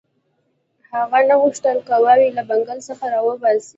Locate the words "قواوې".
1.89-2.29